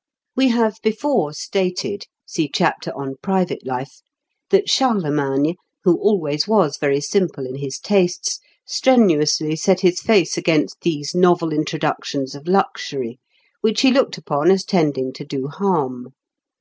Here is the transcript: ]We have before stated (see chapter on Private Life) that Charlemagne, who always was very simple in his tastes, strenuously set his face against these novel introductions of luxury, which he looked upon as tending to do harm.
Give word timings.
]We 0.34 0.48
have 0.48 0.78
before 0.82 1.32
stated 1.32 2.06
(see 2.26 2.48
chapter 2.52 2.90
on 2.96 3.14
Private 3.22 3.64
Life) 3.64 4.00
that 4.50 4.68
Charlemagne, 4.68 5.54
who 5.84 6.00
always 6.00 6.48
was 6.48 6.78
very 6.80 7.00
simple 7.00 7.46
in 7.46 7.54
his 7.54 7.78
tastes, 7.78 8.40
strenuously 8.66 9.54
set 9.54 9.82
his 9.82 10.00
face 10.00 10.36
against 10.36 10.80
these 10.80 11.14
novel 11.14 11.52
introductions 11.52 12.34
of 12.34 12.48
luxury, 12.48 13.20
which 13.60 13.82
he 13.82 13.92
looked 13.92 14.18
upon 14.18 14.50
as 14.50 14.64
tending 14.64 15.12
to 15.12 15.24
do 15.24 15.46
harm. 15.46 16.08